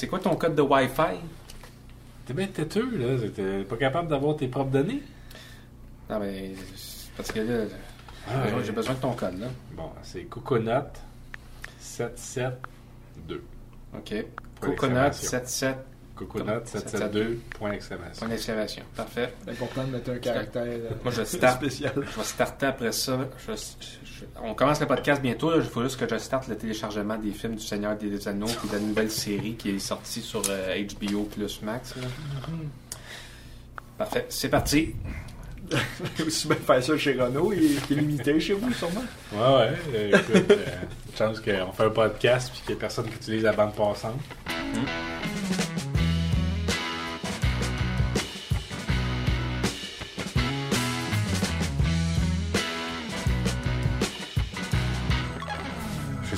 [0.00, 1.20] C'est quoi ton code de Wi-Fi?
[2.24, 3.28] T'es bien têteux, là.
[3.28, 5.02] T'es pas capable d'avoir tes propres données?
[6.08, 6.52] Non, mais.
[7.18, 7.66] Parce que là.
[8.26, 9.48] Ah, j'ai besoin de ton code, là.
[9.72, 10.88] Bon, c'est Coconut
[11.78, 13.42] 772.
[13.94, 14.24] OK.
[14.58, 15.89] Coconut 772
[16.24, 18.18] coconut772, point d'exclamation.
[18.18, 19.32] Point d'exclamation, parfait.
[19.44, 21.92] C'est important de mettre un caractère euh, Moi, je start, spécial.
[21.96, 23.18] Je vais starter après ça.
[24.42, 25.54] On commence le podcast bientôt.
[25.56, 28.68] Il faut juste que je starte le téléchargement des films du Seigneur des Anneaux et
[28.68, 31.94] de la nouvelle série qui est sortie sur euh, HBO plus Max.
[33.98, 34.94] Parfait, c'est parti.
[36.26, 39.04] aussi bien faire ça chez Renault, il est limité chez vous, sûrement.
[39.32, 39.72] Ouais, ouais.
[39.94, 40.66] Euh, écoute, euh,
[41.16, 44.20] chance qu'on fait un podcast et qu'il n'y a personne qui utilise la bande passante.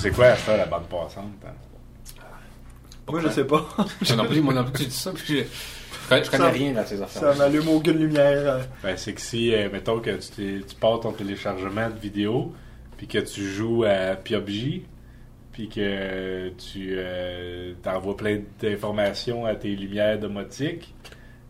[0.02, 1.24] Sais quoi à ça, la bande passante.
[1.46, 1.50] hein?
[3.08, 3.66] Moi, je sais pas.
[4.16, 5.10] Non plus, moi non plus, tu dis ça.
[5.12, 7.36] Puis je, je connais, Ça- rien dans ces Ça affaires.
[7.36, 8.54] m'allume aucune lumière.
[8.54, 8.62] euh.
[8.82, 12.52] Ben, c'est que si, euh, mettons que tu, tu pars ton téléchargement de vidéo,
[12.96, 14.84] puis que tu joues à PUBG,
[15.52, 20.94] puis que tu euh, t'envoies plein d'informations à tes lumières domotiques,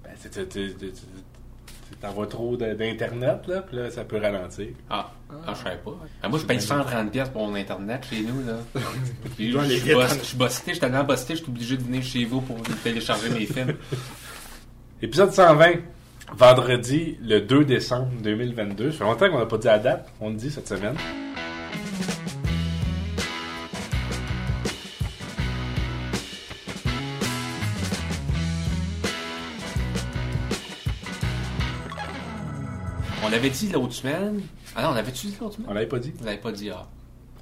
[0.03, 0.11] ben,
[2.01, 4.69] t'envoies trop d'internet, là, puis là, ça peut ralentir.
[4.91, 5.97] Ah, ah, je savais pas.
[6.23, 8.47] Ah, moi, je paye 130$ pièces pour mon Internet chez nous.
[8.47, 8.59] là.
[9.37, 12.25] Puis, je suis boss- je suis suis tellement bossé, je suis obligé de venir chez
[12.25, 13.75] vous pour télécharger mes films.
[15.03, 15.73] Épisode 120,
[16.37, 18.93] vendredi, le 2 décembre 2022.
[18.93, 20.95] Ça fait longtemps qu'on n'a pas dit la date, on le dit cette semaine.
[33.33, 34.41] L'avait dit l'autre semaine.
[34.77, 35.75] Ah non, on l'avait-tu dit l'autre On semaine?
[35.75, 36.12] l'avait pas dit.
[36.20, 36.86] On l'avait pas dit, ah.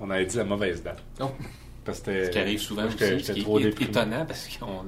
[0.01, 1.03] On avait dit la mauvaise date.
[1.21, 1.33] Non.
[1.85, 3.91] Parce que Ce qui arrive souvent j'étais- aussi, ce qui trop est déprimé.
[3.91, 4.85] étonnant parce qu'on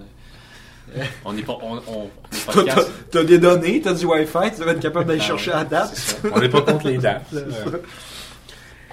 [1.24, 1.58] on n'est pas...
[1.62, 2.10] On, on,
[2.56, 2.74] on est.
[3.10, 5.64] T'as des données, t'as du Wi-Fi, tu devrais être capable d'aller Ah chercher ouais, la
[5.64, 6.20] date.
[6.34, 7.24] On n'est pas contre les dates.
[7.32, 7.42] là.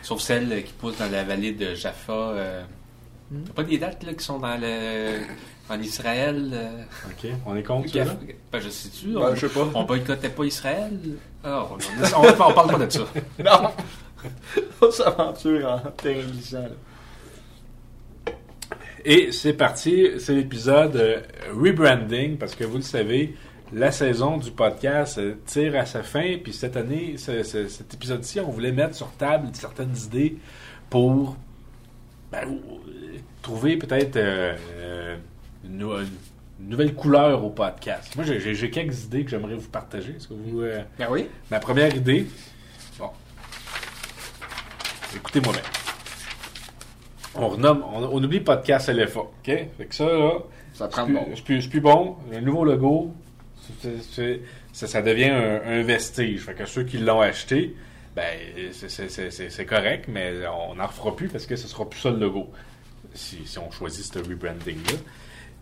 [0.01, 2.11] Sauf celles qui poussent dans la vallée de Jaffa.
[2.13, 2.63] Euh,
[3.31, 3.43] Hmm?
[3.45, 5.19] T'as pas des dates là, qui sont dans le
[5.69, 6.49] en Israël?
[6.53, 8.05] euh, OK, on est contre ça?
[8.51, 9.13] Ben, je sais-tu.
[9.13, 9.67] Ben, on, je sais pas.
[9.73, 10.99] on boycottait pas Israël?
[11.43, 13.07] Ah, on, on, on, parle pas de ça.
[13.43, 13.69] Non!
[14.81, 16.65] On s'aventure en terrain glissant.
[19.05, 21.21] Et c'est parti, c'est l'épisode euh,
[21.53, 23.35] rebranding, parce que vous le savez,
[23.71, 28.39] la saison du podcast tire à sa fin, puis cette année, ce- ce- cet épisode-ci,
[28.41, 30.37] on voulait mettre sur table certaines idées
[30.89, 31.37] pour
[32.31, 32.59] ben,
[33.41, 35.17] trouver peut-être euh, euh,
[35.65, 38.15] une, nou- une nouvelle couleur au podcast.
[38.15, 40.13] Moi, j'ai- quelques idées que j'aimerais vous partager.
[40.15, 40.61] Est-ce que vous...
[40.61, 41.27] euh, Ben oui.
[41.51, 42.27] Ma première idée?
[42.97, 43.09] Bon.
[45.15, 45.61] Écoutez-moi bien.
[47.35, 49.19] On renomme, on, on oublie podcast LFA.
[49.21, 49.29] OK?
[49.45, 50.31] Fait que ça, là,
[50.73, 51.25] Ça prend bon.
[51.35, 52.17] c'est plus- c'est plus bon.
[52.33, 53.13] Un nouveau logo,
[54.73, 56.41] ça, ça devient un, un vestige.
[56.41, 57.75] Fait que ceux qui l'ont acheté,
[58.15, 58.25] ben,
[58.71, 62.49] c'est correct, mais on n'en refera plus parce que ce sera plus ça le logo.
[63.13, 64.93] Si, si on choisit ce rebranding-là.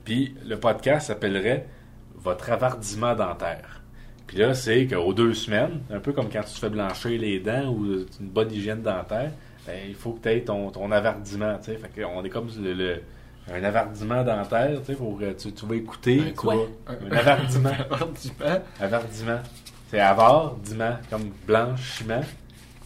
[0.07, 1.67] Puis le podcast s'appellerait
[2.15, 3.81] Votre avardiment dentaire.
[4.25, 7.39] Puis là, c'est qu'aux deux semaines, un peu comme quand tu te fais blanchir les
[7.41, 7.83] dents ou
[8.21, 9.31] une bonne hygiène dentaire,
[9.65, 10.89] ben, il faut que tu aies ton, ton
[11.61, 11.75] sais.
[11.77, 13.01] Fait qu'on est comme le, le-
[13.53, 16.21] un avardiment dentaire, tu sais, pour euh, tu, tu vas écouter.
[16.29, 16.55] Un quoi?
[16.55, 17.69] vas- un avardiment.
[17.89, 18.61] Avardiment.
[18.79, 19.39] avardiment.
[19.89, 22.21] C'est avardiment, comme blanchiment.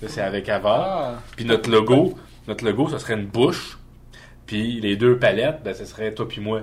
[0.01, 0.87] Là, c'est avec avard.
[1.17, 1.21] Ah!
[1.35, 2.15] Puis notre logo,
[2.47, 3.77] notre logo, ce serait une bouche.
[4.47, 6.61] Puis les deux palettes, ben, ce serait toi puis moi.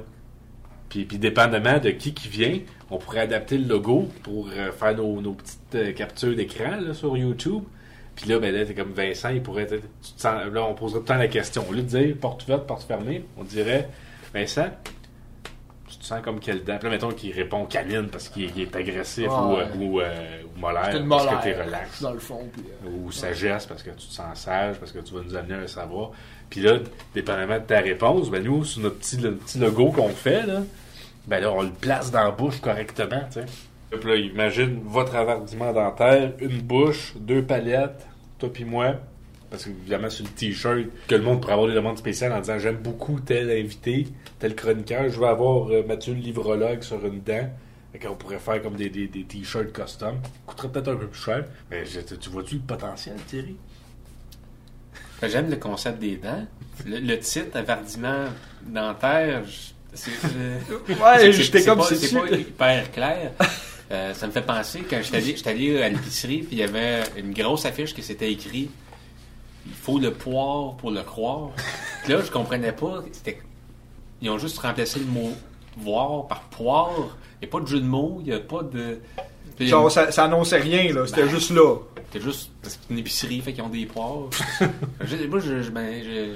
[0.89, 2.59] Puis, puis dépendamment de qui qui vient,
[2.91, 7.17] on pourrait adapter le logo pour euh, faire nos, nos petites euh, captures d'écran sur
[7.17, 7.63] YouTube.
[8.17, 10.75] Puis là, ben là, t'es comme Vincent, il pourrait être- tu te sens- là, on
[10.75, 11.65] poserait tout le temps la question.
[11.69, 13.89] Au lieu de dire porte ouverte, porte fermée, on dirait
[14.35, 14.69] Vincent,
[15.89, 16.77] tu te sens comme quelle dent?
[16.79, 19.63] Puis là, mettons qu'il répond canine parce qu'il il est agressif Ah, ou, ouais.
[19.63, 22.63] euh, ou, euh, ou molaire parce que t'es relax Dans le fond, puis...
[22.91, 25.67] ou sagesse parce que tu te sens sage, parce que tu vas nous amener un
[25.67, 26.11] savoir.
[26.51, 26.79] Puis là,
[27.15, 30.63] dépendamment de ta réponse, ben nous, sur notre petit, logo qu'on fait, là,
[31.27, 33.47] ben là, on le place dans la bouche correctement, tu sais.
[34.05, 38.07] Là, imagine votre avardiment dentaire, une bouche, deux palettes,
[38.39, 38.97] toi puis moi.
[39.51, 42.41] Parce que, évidemment, sur le t-shirt, que le monde pourrait avoir des demandes spéciales en
[42.41, 44.07] disant j'aime beaucoup tel invité,
[44.39, 47.49] tel chroniqueur, je veux avoir euh, Mathieu le livrologue sur une dent.
[47.93, 50.17] Fait qu'on pourrait faire comme des, t-shirts custom.
[50.47, 51.45] Coûterait peut-être un peu plus cher.
[51.71, 53.57] Mais tu vois-tu le potentiel, Thierry?
[55.23, 56.47] J'aime le concept des dents.
[56.87, 58.27] Le, le titre, avardiment
[58.63, 59.43] dentaire,
[59.95, 60.11] c'est
[60.89, 63.33] Ouais, j'étais comme pas, si c'est pas hyper clair.
[63.91, 67.33] Euh, ça me fait penser quand j'étais allé, à l'épicerie, puis il y avait une
[67.33, 68.71] grosse affiche qui s'était écrit
[69.67, 71.51] Il faut le poire pour le croire.
[72.05, 73.03] Puis là, je comprenais pas.
[73.13, 73.41] C'était,
[74.21, 75.33] ils ont juste remplacé le mot
[75.79, 77.17] voir par poire.
[77.41, 78.99] Il n'y a pas de jeu de mots, il n'y a pas de.
[79.61, 81.07] Genre, ça, ça annonçait rien, là.
[81.07, 81.31] C'était Ben.
[81.31, 81.77] juste là.
[82.13, 84.31] C'est juste parce que c'est une épicerie, fait qu'ils ont des poires.
[85.03, 86.35] Je- moi, je, je- ben, je-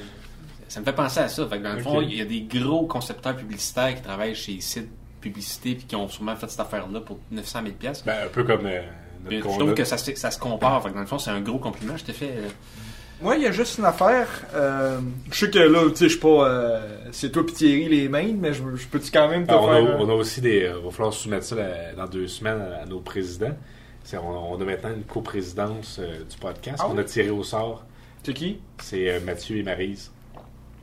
[0.68, 1.46] ça me fait penser à ça.
[1.48, 4.52] Fait que dans le fond, il y a des gros concepteurs publicitaires qui travaillent chez
[4.52, 4.88] les sites
[5.20, 8.02] publicité puis qui ont sûrement fait cette affaire-là pour 900 000 pièces.
[8.04, 8.82] Ben, un peu comme euh,
[9.30, 10.82] Je trouve que ça, se- ça se compare.
[10.82, 11.96] Fait que dans le fond, c'est un gros compliment.
[11.96, 12.32] Je t'ai fait.
[12.36, 12.48] euh,
[13.22, 14.26] Moi, il y a juste une affaire.
[14.54, 14.98] euh,
[15.30, 16.48] je sais que là, tu sais, je suis pas.
[16.48, 19.58] euh, c'est toi pis Thierry les mains, mais je, je peux-tu quand même te Ben,
[19.60, 19.96] on, a, faire.
[20.00, 20.64] on a aussi des.
[20.64, 21.56] euh, va falloir soumettre ça
[21.96, 23.56] dans deux semaines à, à nos présidents.
[24.14, 24.18] On,
[24.54, 27.00] on a maintenant une coprésidence euh, du podcast Ah qu'on oui?
[27.00, 27.82] a tiré au sort.
[28.24, 28.60] C'est qui?
[28.82, 30.10] C'est euh, Mathieu et Marise.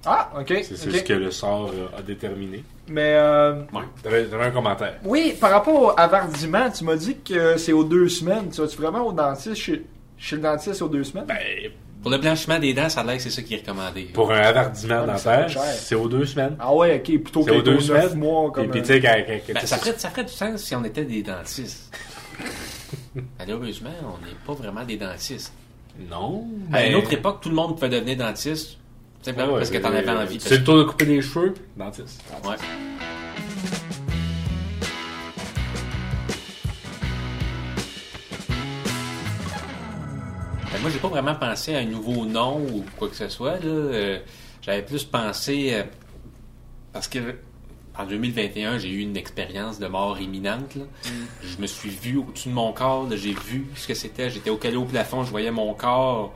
[0.05, 0.47] Ah, ok.
[0.63, 2.63] C'est ce que le sort euh, a déterminé.
[2.87, 3.15] Mais.
[3.17, 3.81] euh, Ouais.
[4.01, 4.95] T'avais un commentaire.
[5.03, 8.49] Oui, par rapport au avardiment, tu m'as dit que c'est aux deux semaines.
[8.49, 9.85] Tu vas-tu vraiment au dentiste chez,
[10.17, 11.25] chez le dentiste aux deux semaines?
[11.25, 11.37] Ben,
[12.01, 14.03] Pour le blanchiment des dents, ça a l'air que c'est ça qui est recommandé.
[14.13, 16.55] pour un avardiment Ah, dentaire, c'est aux deux semaines.
[16.59, 18.17] Ah ouais, ok, plutôt C'est que aux deux neuf semaines.
[18.19, 18.71] mois Puis, comme.
[18.71, 18.87] puis euh, tu
[19.45, 21.93] sais, Ben, ça ferait du sens si on était des dentistes.
[23.39, 25.53] Malheureusement, on n'est pas vraiment des dentistes.
[26.09, 26.47] Non.
[26.71, 28.77] À mais- une autre époque, tout le monde pouvait devenir dentiste.
[29.21, 30.39] Simplement ouais, parce que t'en euh, avais envie.
[30.39, 32.23] C'est le tour de couper les cheveux, dentiste.
[32.45, 32.55] Ouais.
[40.71, 43.53] Ben, moi, j'ai pas vraiment pensé à un nouveau nom ou quoi que ce soit.
[43.59, 43.65] là.
[43.65, 44.19] Euh,
[44.61, 45.83] J'avais plus pensé euh,
[46.93, 47.19] parce que
[47.99, 50.75] en 2021, j'ai eu une expérience de mort imminente.
[50.75, 50.83] là.
[51.43, 54.29] Je me suis vu au-dessus de mon corps, j'ai vu ce que c'était.
[54.29, 56.31] J'étais au calé au plafond, je voyais mon corps.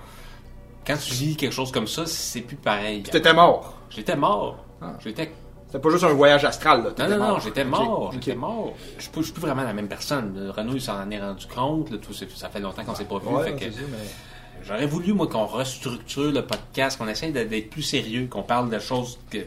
[0.86, 3.04] Quand tu vis quelque chose comme ça, c'est plus pareil.
[3.04, 3.76] T'étais mort.
[3.90, 4.66] J'étais mort.
[4.82, 4.94] Ah.
[5.04, 5.32] J'étais
[5.68, 6.90] C'était pas juste un voyage astral, là.
[6.98, 7.40] non, non, non, mort.
[7.40, 8.12] j'étais mort.
[8.14, 8.74] J'étais mort.
[8.98, 10.52] Je suis plus- je suis plus vraiment la même personne.
[10.56, 11.90] Renaud, il s'en est rendu compte.
[11.92, 13.28] là, tout, c'est- ça fait longtemps qu'on s'est pas vu.
[13.28, 17.32] Ouais, fait que c'est ça, mais- J'aurais voulu, moi, qu'on restructure le podcast, qu'on essaye
[17.32, 19.46] d'être plus sérieux, qu'on parle de choses que-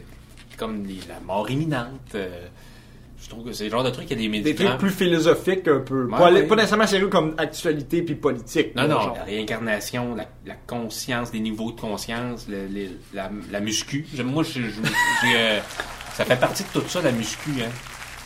[0.57, 2.15] comme les- la mort imminente.
[2.15, 2.47] euh,
[3.19, 5.67] je trouve que c'est le genre de truc, y a des Des trucs plus philosophiques
[5.67, 6.05] un peu.
[6.05, 6.43] Ouais, pas, ouais.
[6.43, 8.75] pas nécessairement sérieux comme actualité puis politique.
[8.75, 9.15] Non, non, genre.
[9.15, 14.05] la réincarnation, la, la conscience, des niveaux de conscience, le- le- la, la muscu.
[14.23, 15.59] Moi, je- euh,
[16.13, 17.49] ça fait partie de tout ça, la muscu.
[17.61, 17.69] Hein.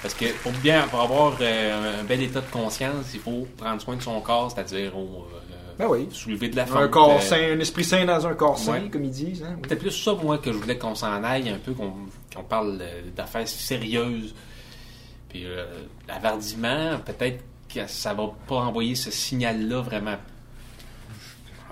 [0.02, 3.82] Parce que pour bien pour avoir euh, un bel état de conscience, il faut prendre
[3.82, 5.26] soin de son corps, c'est-à-dire oh,
[5.78, 6.08] Ben oui.
[6.12, 6.92] soulever de la Un fente.
[6.92, 8.90] corps euh, sain, un esprit sain dans un corps sain, Ouais.
[8.90, 9.44] comme ils disent.
[9.44, 9.54] Hein?
[9.56, 9.60] oui.
[9.64, 13.02] C'était plus ça, moi, que je voulais qu'on s'en aille un peu, qu'on parle euh,
[13.16, 14.34] d'affaires sérieuses.
[15.30, 15.66] Puis euh,
[16.08, 20.18] l'avardiment, peut-être que ça va pas envoyer ce signal-là vraiment.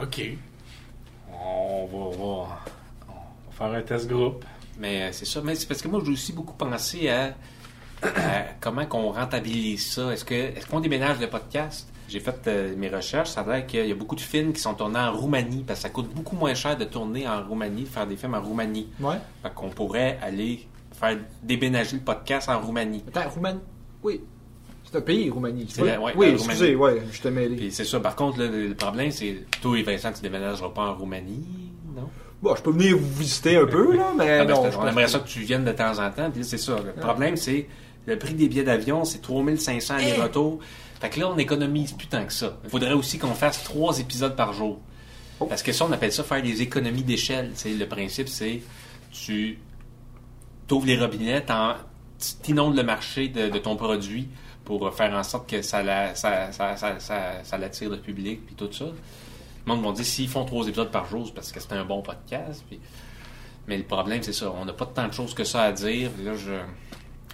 [0.02, 0.22] OK.
[1.31, 2.18] On va, on va-
[3.10, 4.45] on va faire un test groupe.
[4.80, 5.42] Mais euh, c'est ça.
[5.44, 7.36] Mais c'est parce que moi, j'ai aussi beaucoup pensé à,
[8.02, 10.12] à comment qu'on rentabilise ça.
[10.13, 11.88] Est-ce que est-ce qu'on déménage le podcast?
[12.09, 13.29] J'ai fait euh, mes recherches.
[13.29, 15.79] Ça a l'air qu'il y a beaucoup de films qui sont tournés en Roumanie parce
[15.79, 18.41] que ça coûte beaucoup moins cher de tourner en Roumanie, de faire des films en
[18.41, 18.88] Roumanie.
[19.00, 19.15] Ouais.
[19.44, 20.67] Fait qu'on pourrait aller
[21.00, 23.03] faire déménager le podcast en Roumanie.
[23.07, 23.59] Attends, Roumanie.
[24.03, 24.21] Oui.
[24.91, 25.67] C'est un pays, Roumanie.
[25.69, 27.56] C'est pas- la- ouais, oui, la excusez, ouais, je t'ai mêlé.
[27.56, 28.00] Puis c'est ça.
[28.00, 31.45] Par contre, là, le problème, c'est toi et Vincent, tu déménageras pas en Roumanie,
[31.95, 32.09] non?
[32.41, 34.71] Bon, je peux venir vous visiter un peu, là, mais Ah, non.
[34.71, 35.07] je on aimerait pas.
[35.09, 36.31] ça que tu viennes de temps en temps.
[36.31, 36.77] Puis c'est ça.
[36.83, 37.67] Le problème, c'est
[38.07, 40.06] le prix des billets d'avion, c'est 3500 Eh!
[40.06, 40.59] les retours.
[41.00, 42.57] Fait que là, on économise plus tant que ça.
[42.63, 44.80] Il faudrait aussi qu'on fasse trois épisodes par jour.
[45.40, 45.46] Oh.
[45.46, 47.54] Parce que ça, on appelle ça faire des économies d'échelle.
[47.66, 48.62] Le principe, c'est
[49.12, 49.57] tu
[50.72, 51.75] ouvres les robinets, t'en-
[52.44, 54.28] tu inondes le marché de, de ton produit
[54.66, 58.45] pour faire en sorte que ça, la- ça, ça, ça, ça- ça l'attire le public
[58.45, 58.85] puis tout ça.
[58.85, 61.85] Le monde va dire s'ils font trois épisodes par jour, c'est parce que c'est un
[61.85, 62.64] bon podcast.
[62.68, 62.80] puis-
[63.68, 64.52] Mais le problème, c'est ça.
[64.52, 66.12] On n'a pas tant de choses que ça à dire.
[66.23, 66.52] Là, je...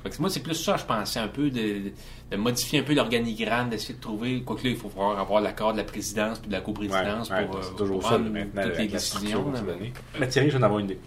[0.05, 1.91] Fait que moi, c'est plus ça, je pensais un peu, de,
[2.29, 4.43] de modifier un peu l'organigramme, d'essayer de trouver.
[4.43, 7.43] Quoique là, il faut pouvoir avoir l'accord de la présidence puis de la coprésidence Ouais,
[7.47, 8.61] pour, euh, toujours pour ça prendre maintenant.
[8.61, 9.51] toutes les décisions.
[9.51, 9.61] là.
[10.19, 10.99] Mais Thierry, je viens d'avoir une idée.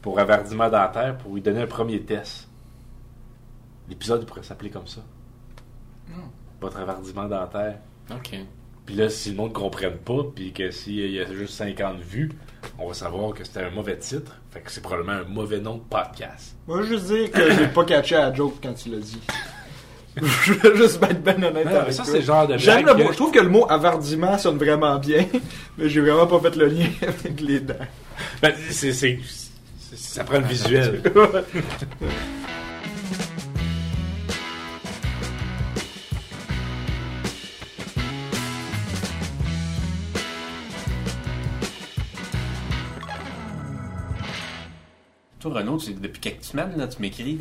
[0.00, 2.48] Pour avardiment dentaire, pour lui donner un premier test.
[3.88, 5.00] L'épisode pourrait s'appeler comme ça.
[6.60, 7.78] Votre avardiment dentaire.
[8.10, 8.34] OK.
[8.84, 11.98] Puis là, si le monde ne comprenne pas, puis que s'il y a juste 50
[12.00, 12.32] vues,
[12.78, 14.32] on va savoir que c'était un mauvais titre.
[14.50, 16.56] Fait que c'est probablement un mauvais nom de podcast.
[16.66, 18.98] Moi, je veux juste dire que j'ai pas catché à la joke quand tu l'as
[18.98, 19.20] dit.
[20.16, 22.84] je veux juste être ben honnête Non, mais avec ça, c'est le genre de J'aime
[22.84, 23.12] le mot.
[23.12, 25.24] Je trouve que le mot avardiment sonne vraiment bien,
[25.78, 27.74] mais j'ai vraiment pas fait le lien avec les dents.
[28.42, 28.92] Ben, c'est-
[29.94, 31.02] ça prend le visuel.
[45.42, 47.36] Toi, Renaud, tu- depuis quelques semaines, là, tu m'écris,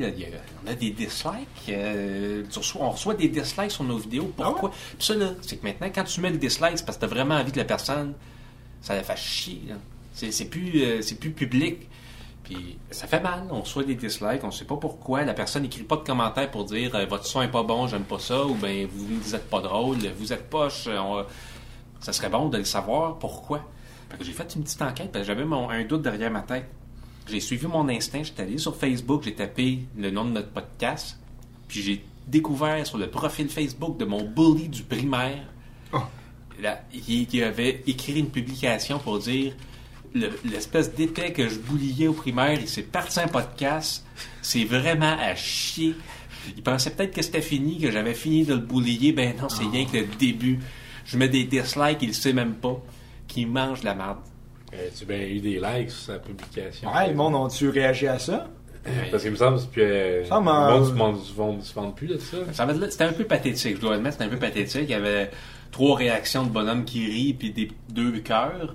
[0.65, 1.69] on a des dislikes.
[1.69, 4.33] euh, tu reçois- on reçoit des dislikes sur nos vidéos.
[4.35, 4.71] Pourquoi?
[4.71, 7.11] Puis ça, là, c'est que maintenant, quand tu mets le dislike, c'est parce que tu
[7.11, 8.13] as vraiment envie que la personne,
[8.81, 9.61] ça la fasse chier.
[9.69, 9.75] là.
[10.13, 11.87] C'est, c'est plus, euh, c'est plus public.
[12.43, 15.23] Puis ça fait mal, on reçoit des dislikes, on sait pas pourquoi.
[15.23, 18.03] La personne n'écrit pas de commentaires pour dire euh, votre son est pas bon, j'aime
[18.03, 20.87] pas ça, ou ben vous vous êtes pas drôle, vous êtes poche.
[20.87, 21.23] on-
[21.99, 23.63] Ça serait bon de le savoir pourquoi.
[24.09, 26.41] Fait que j'ai fait une petite enquête parce que j'avais mon- un doute derrière ma
[26.41, 26.65] tête.
[27.31, 31.17] J'ai suivi mon instinct, j'étais allé sur Facebook, j'ai tapé le nom de notre podcast,
[31.67, 35.45] puis j'ai découvert sur le profil Facebook de mon bully du primaire,
[35.93, 35.99] Oh.
[36.61, 39.53] là, il, il avait écrit une publication pour dire
[40.13, 44.05] le- l'espèce d'épais que je bouliais au primaire, il s'est parti un podcast,
[44.41, 45.95] c'est vraiment à chier.
[46.55, 49.63] Il pensait peut-être que c'était fini, que j'avais fini de le boulier, ben non, c'est
[49.65, 50.59] rien que le début.
[51.05, 52.81] Je mets des dislikes, il le sait même pas,
[53.27, 54.19] qu'il mange la marde.
[54.73, 56.89] Euh, tu as bien eu des likes sur sa publication.
[56.93, 58.47] Ouais, le monde ont-tu réagi à ça?
[59.11, 62.07] Parce qu'il me semble que euh, Ça le m'a- monde se vend- se vend- plus
[62.07, 62.37] de ça.
[62.53, 64.81] Ça C'était un peu pathétique, je dois admettre, c'était un peu pathétique.
[64.85, 65.29] Il y avait
[65.71, 68.73] trois réactions de bonhomme qui rit puis des deux cœurs.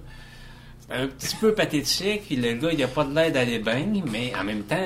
[0.80, 3.86] C'était un petit peu pathétique, puis le gars, il a pas de l'air d'aller bien,
[4.12, 4.76] mais en même temps,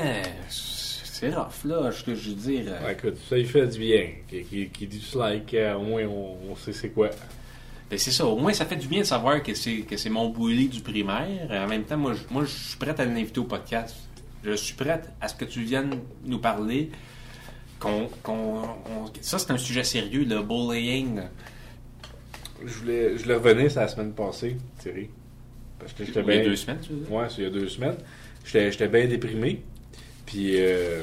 [0.49, 2.73] c'est rough, là, ce que je veux dire.
[2.83, 4.07] Ouais, écoute, ça il fait du bien.
[4.29, 7.11] Qui, qui, qui dislike, euh, au moins on, on sait c'est quoi.
[7.91, 10.11] Ben, c'est ça, au moins ça fait du bien de savoir que c'est que c'est
[10.11, 11.49] mon bully du primaire.
[11.51, 13.97] En même temps, moi, je, moi, je suis prête à l'inviter au podcast.
[14.45, 15.91] Je suis prête à ce que tu viennes
[16.25, 16.91] nous parler.
[17.81, 21.23] Qu'on, qu'on- on- ça, c'est un sujet sérieux, le bullying.
[22.65, 25.09] Je voulais, je voulais revenir sur la semaine passée, Thierry.
[25.79, 26.45] Parce que j'étais Il y a bien.
[26.45, 27.13] deux semaines, tu veux dire?
[27.13, 27.97] Ouais, c'est il y a deux semaines.
[28.45, 29.63] J'étais j'étais bien déprimé.
[30.27, 31.03] Puis euh,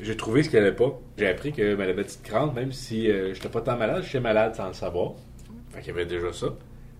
[0.00, 0.92] j'ai trouvé ce qu'elle avait pas.
[1.18, 4.20] J'ai appris que ben, la petite crâne, même si euh, j'étais pas tant malade, j'étais
[4.20, 5.12] malade sans le savoir.
[5.72, 6.48] Fait qu'il y avait déjà ça.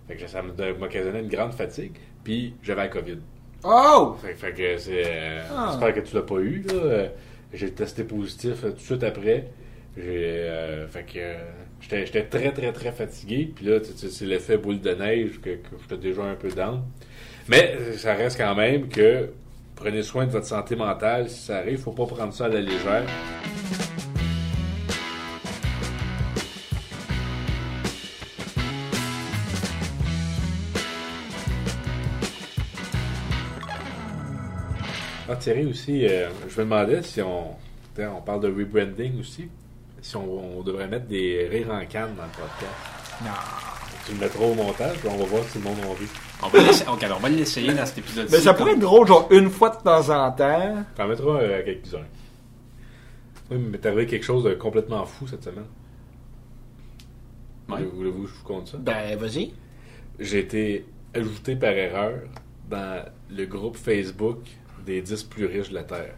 [0.07, 1.97] Fait que ça m'occasionnait une grande fatigue.
[2.23, 3.17] Puis j'avais la COVID.
[3.63, 4.15] Oh!
[4.21, 5.03] Fait, fait que c'est.
[5.05, 5.69] euh, Ah.
[5.71, 7.07] J'espère que tu l'as pas eu, là.
[7.53, 9.47] J'ai testé positif euh, tout de suite après.
[9.97, 10.03] J'ai.
[10.07, 11.17] euh, fait que.
[11.17, 11.35] euh,
[11.81, 13.51] J'étais j'étais très, très, très fatigué.
[13.55, 16.49] Puis là, tu sais, c'est l'effet boule de neige que, que j'étais déjà un peu
[16.49, 16.81] down.
[17.47, 19.29] Mais ça reste quand même que
[19.75, 21.27] prenez soin de votre santé mentale.
[21.29, 23.03] Si ça arrive, faut pas prendre ça à la légère.
[35.31, 37.55] Ah, Thierry aussi, euh, je me demandais si on.
[37.99, 39.47] On parle de rebranding aussi.
[40.01, 43.21] Si on, on devrait mettre des rires en canne dans le podcast.
[43.21, 43.29] Non.
[44.05, 46.07] Tu le mettras au montage, puis on va voir si le monde en rit.
[46.41, 46.59] On va
[47.23, 48.33] on l'essayer dans cet épisode-ci.
[48.33, 50.83] Mais ça pourrait être drôle, genre une fois de temps en temps.
[50.95, 52.05] T'en mettras euh, quelques-uns.
[53.51, 55.65] Oui, mais t'es arrivé quelque chose de complètement fou cette semaine.
[57.69, 57.75] Ouais.
[57.77, 58.77] Voulez- Voulez-vous que je vous compte ça?
[58.79, 59.53] Ben, vas-y.
[60.19, 62.13] J'ai été ajouté par erreur
[62.69, 64.37] dans le groupe Facebook
[64.85, 66.15] des 10 plus riches de la Terre.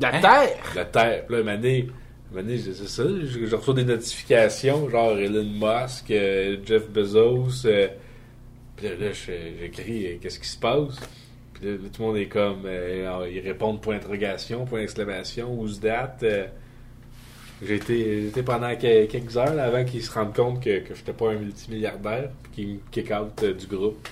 [0.00, 0.20] La Hein?
[0.20, 0.70] Terre!
[0.72, 1.24] De la Terre.
[1.26, 1.88] Puis là, une année,
[2.32, 7.66] une année, c'est ça, je, je reçois des notifications, genre Elon Musk, euh, Jeff Bezos.
[7.66, 7.88] euh,
[8.76, 10.96] puis là, j'écris, euh, qu'est-ce qui se passe?
[11.54, 15.80] Puis là, tout le monde est comme, euh, ils répondent point d'interrogation, point d'exclamation, who's
[15.80, 16.16] that?
[16.22, 16.46] Euh,
[17.60, 21.12] j'ai été, pendant que- quelques heures là, avant qu'ils se rendent compte que, que j'étais
[21.12, 24.06] pas un multimilliardaire, puis qu'ils me kick out euh, du groupe.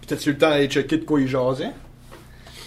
[0.00, 1.70] Puis t'as-tu eu le temps d'aller checker de quoi il jasait?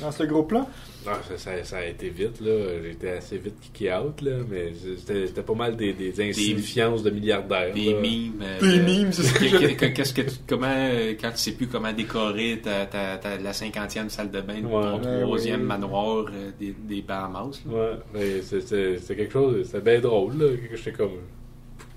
[0.02, 0.66] Dans ce groupe-là?
[1.06, 2.52] Non, ça, ça- ça a été vite, là.
[2.84, 4.32] J'ai été assez vite kické out, là.
[4.50, 7.74] Mais c'était c'était pas mal des, des insignifiances de milliardaires.
[7.74, 8.00] Des là.
[8.02, 8.42] mimes.
[8.42, 11.68] euh, Des de- mimes, c'est que- Qu'est-ce que tu, comment, euh, quand tu sais plus
[11.68, 14.82] comment décorer ta, ta, ta- la cinquantième salle de bain, Ouais.
[14.82, 17.62] ton troisième manoir euh, des, des Bahamas.
[17.66, 17.74] là.
[17.74, 20.46] Ouais, mais c'est- c'est c'est quelque chose, c'est bien drôle, là.
[20.70, 21.18] que J'étais comme.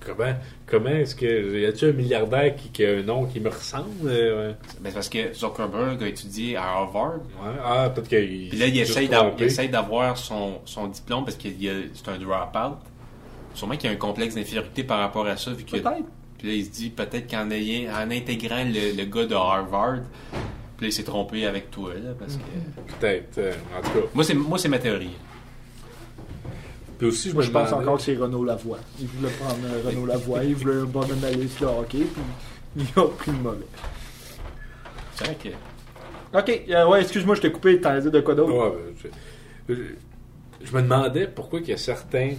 [0.07, 0.33] Comment,
[0.67, 1.61] comment est-ce que.
[1.61, 3.89] Y a-tu un milliardaire qui, qui a un nom qui me ressemble?
[4.07, 4.55] Euh, ouais.
[4.81, 7.15] Ben, c'est parce que Zuckerberg a étudié à Harvard.
[7.43, 7.53] Ouais.
[7.65, 8.49] Ah, peut-être qu'il.
[8.51, 9.09] Puis là, il essaye
[9.39, 12.79] il essaye d'avoir son, son diplôme parce que c'est un drop-out.
[13.55, 15.71] Sûrement qu'il y a un complexe d'infériorité par rapport à ça, vu que.
[15.73, 16.05] Peut-être.
[16.39, 20.01] Puis là, il se dit peut-être qu'en ayant, en intégrant le, le gars de Harvard,
[20.77, 22.99] puis là, il s'est trompé avec toi, là, parce que.
[23.01, 23.39] Peut-être.
[23.39, 24.07] euh, en tout cas.
[24.15, 25.13] Moi, c'est, moi, c'est ma théorie.
[27.05, 28.79] Puis aussi, je Moi, me je pense demandais- encore que c'est Renaud Lavoie.
[28.99, 32.23] Il voulait prendre euh, Renaud Lavoie, il voulait un bon analyste de hockey, puis
[32.77, 33.67] il a pris le mauvais.
[35.15, 35.49] C'est vrai que.
[36.39, 38.53] Ok, euh, ouais, excuse-moi, je t'ai coupé, t'en as dit de quoi d'autre?
[38.55, 39.11] Ouais, ben,
[39.69, 42.39] je, je- je me demandais pourquoi qu'il y a certaines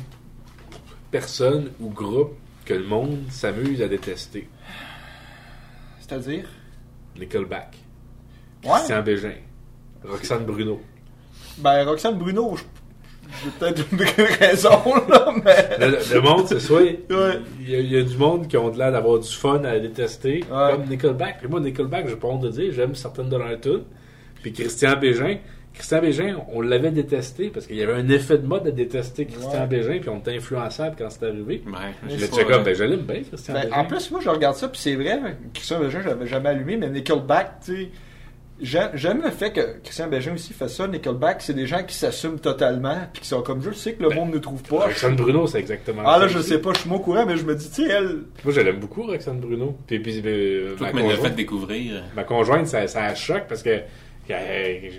[1.11, 4.49] personnes ou groupes que le monde s'amuse à détester.
[5.99, 6.47] C'est-à-dire?
[7.19, 7.77] Nickelback,
[8.63, 8.71] Ouais.
[8.71, 9.33] Christian Bégin,
[10.03, 10.81] Roxane Bruno.
[11.59, 12.63] Ben, Roxane Bruno, je-
[13.59, 14.01] peut-être une
[14.39, 15.77] raison, là, mais.
[15.87, 16.81] Le, le monde, c'est soit.
[16.81, 17.39] Ouais.
[17.61, 19.77] Il y, a, il y a du monde qui ont l'air d'avoir du fun à
[19.79, 20.71] détester, Ouais.
[20.71, 21.39] comme Nickelback.
[21.39, 23.83] Puis moi, Nickelback, j'ai pas honte de dire, j'aime certaines de leurs tunes.
[24.41, 25.37] Puis Christian Bégin,
[25.73, 29.25] Christian Bégin, on l'avait détesté parce qu'il y avait un effet de mode à détester
[29.25, 29.67] Christian Ouais.
[29.67, 31.63] Bégin, puis on était influençable quand c'est arrivé.
[32.07, 33.75] Je comme, euh, ben je l'aime bien, Christian Ben, Bégin.
[33.75, 35.19] en plus, moi, je regarde ça, puis c'est vrai,
[35.53, 37.89] Christian Bégin, je l'avais jamais allumé, mais Nickelback, tu sais,
[38.61, 40.87] J'aime le fait que Christian Bégin aussi fait ça.
[40.87, 44.09] Nickelback, c'est des gens qui s'assument totalement, puis qui sont comme je sais que le
[44.09, 44.85] Ben, monde ne trouve pas.
[44.85, 47.35] Roxane Bruno, c'est exactement Ah là, je sais pas, je suis moins au courant, mais
[47.35, 48.23] je me dis, tu sais, elle.
[48.45, 49.77] Moi, je l'aime beaucoup, Roxane Bruno.
[49.87, 52.03] Puis, puis euh, Toi ma, l'as fait conjointe, découvrir.
[52.15, 53.79] ma conjointe, ça, ça choque parce que
[54.25, 54.39] quand,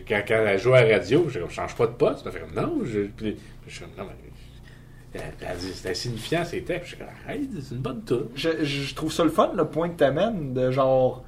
[0.06, 2.24] quand, quand elle joue à la radio, je ne change pas de poste.
[2.26, 2.78] Elle fait comme non.
[2.84, 3.36] Je, puis,
[3.66, 5.20] je suis comme, non, mais.
[5.48, 6.84] Elle, dit, c'est insignifiant ces textes.
[6.84, 8.24] Je suis comme, arrête, c'est une bonne tour.
[8.34, 11.24] Je, je trouve ça le fun, le point que t'amènes, de genre.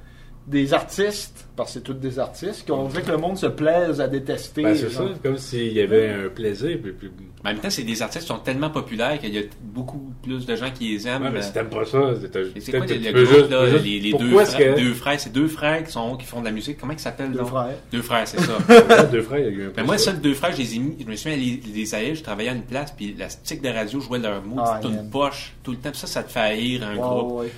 [0.49, 4.01] Des artistes, parce que c'est tous des artistes, qu'on dirait que le monde se plaise
[4.01, 4.63] à détester.
[4.63, 6.77] Ben, c'est ça, comme s'il y avait un plaisir.
[6.81, 7.11] Puis, puis-
[7.43, 10.11] Mais en même temps, c'est des artistes qui sont tellement populaires qu'il y a beaucoup
[10.23, 11.21] plus de gens qui les aiment.
[11.21, 13.99] Ouais, mais Euh, si t'aimes pas ça, c'est quoi le, groupe, juste- là, juste- les,
[13.99, 16.51] les deux, frères, que- deux frères, c'est deux frères qui, sont, qui font de la
[16.51, 16.77] musique.
[16.79, 17.49] Comment ils s'appellent Deux donc?
[17.49, 17.75] frères.
[17.91, 19.03] Deux frères, c'est ça.
[19.11, 20.11] deux frères, il y a eu un peu Mais moi, ça.
[20.13, 22.23] deux frères, je les ai mis, je me suis mis à les, les haïr, je
[22.23, 25.53] travaillais à une place, puis la stick de radio jouait leur mot, Ah, une poche,
[25.63, 25.91] tout le temps.
[25.91, 27.39] Puis ça, ça te fait haïr un Ouais, groupe.
[27.41, 27.51] ouais.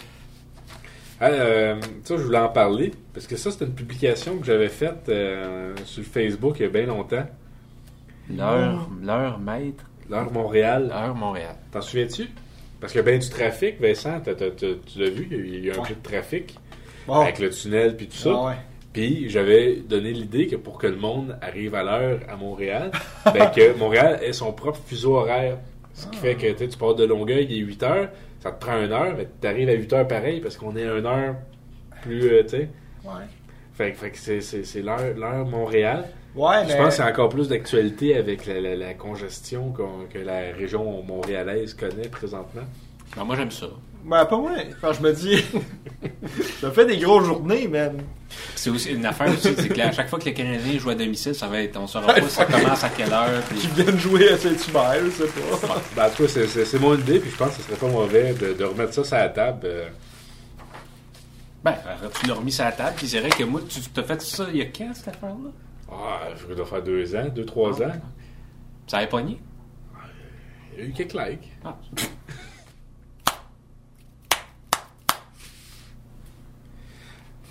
[1.24, 4.70] Ah, euh, ça, je voulais en parler, parce que ça, c'était une publication que j'avais
[4.70, 7.26] faite euh, sur Facebook il y a bien longtemps.
[8.36, 10.88] Leur, leur maître, L'heure Montréal.
[10.90, 11.56] leur Montréal.
[11.72, 12.28] T'en souviens-tu?
[12.80, 15.38] Parce qu'il y a bien du trafic, Vincent, t'as- t'as- t'as- tu l'as vu, il
[15.66, 15.90] y a eu- un Ouais.
[15.90, 16.56] peu de trafic
[17.08, 18.34] avec le tunnel puis tout ça.
[18.44, 18.54] Ouais.
[18.94, 22.92] Puis j'avais donné l'idée que pour que le monde arrive à l'heure à Montréal,
[23.34, 25.58] ben que Montréal ait son propre fuseau horaire.
[25.94, 28.10] Ce qui fait que tu sais, tu pars de Longueuil, il est 8 heures,
[28.42, 30.88] ça te prend une heure, mais tu arrives à 8 heures pareil parce qu'on est
[30.88, 31.36] à une heure
[32.02, 32.24] plus.
[32.28, 32.70] euh, tu sais.
[33.06, 33.24] Ouais.
[33.74, 36.06] Fait, que- fait que c'est- c'est c'est l'heure l'heure Montréal.
[36.36, 36.78] Ouais, Je mais.
[36.78, 39.74] pense que c'est encore plus d'actualité avec la, la- la congestion
[40.12, 42.62] que la région montréalaise connaît présentement.
[43.16, 43.68] Ben, moi, j'aime ça.
[44.06, 44.52] Ben, pas moi.
[44.80, 45.44] Quand je me dis.
[46.62, 47.98] ça fait des grosses journées, man.
[48.62, 50.96] C'est aussi une affaire aussi, c'est que à chaque fois que les Canadiens jouent à
[50.96, 53.42] domicile, ça va être, on saura pas ça commence à quelle heure.
[53.50, 55.26] puis- Qui viennent jouer à Saint-Hubert, je sais
[55.68, 55.68] pas.
[55.96, 57.76] Ben, en tout cas, c'est- c'est c'est mon idée, puis je pense que ce serait
[57.76, 59.62] pas mauvais de, de remettre ça sur la table.
[59.66, 59.90] euh,
[61.64, 61.74] Ben,
[62.20, 64.46] tu l'as remis sur la table, puis c'est vrai que moi, tu t'as fait ça
[64.52, 65.50] il y a quand, cette affaire-là?
[65.92, 67.94] Ah, je dois faire deux ans, deux, trois ans.
[68.86, 69.40] Ça avait pogné?
[70.78, 71.52] Il y a eu quelques likes.
[71.66, 71.76] Ah.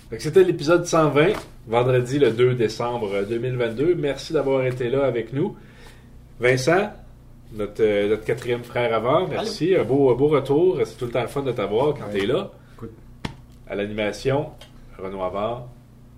[0.19, 1.29] C'était l'épisode 120,
[1.67, 3.95] vendredi le 2 décembre 2022.
[3.95, 5.55] Merci d'avoir été là avec nous.
[6.39, 6.91] Vincent,
[7.53, 9.73] notre, euh, notre quatrième frère avant, merci.
[9.75, 10.79] Un beau, un beau retour.
[10.83, 12.19] C'est tout le temps le fun de t'avoir quand Ouais.
[12.19, 12.51] tu es là.
[12.75, 12.91] Écoute.
[13.67, 14.49] À l'animation,
[14.99, 15.67] Renaud Avard.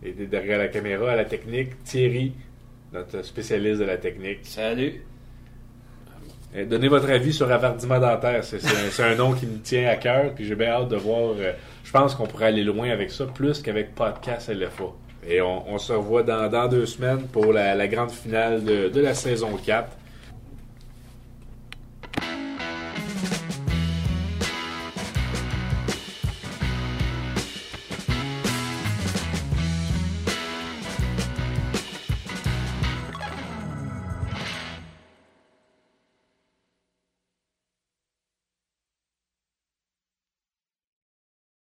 [0.02, 2.34] Et derrière la caméra, à la technique, Thierry,
[2.92, 4.40] notre spécialiste de la technique.
[4.44, 5.02] Salut!
[6.56, 8.44] Euh, Donnez votre avis sur Avardima Dentaire.
[8.44, 10.34] C'est, un, nom qui me tient à cœur.
[10.34, 11.36] Puis j'ai bien hâte de voir.
[11.40, 14.86] euh, je pense qu'on pourrait aller loin avec ça, plus qu'avec Podcast LFA.
[15.28, 19.14] Et on, se revoit dans, deux semaines pour la, la grande finale de, de la
[19.14, 19.88] saison 4.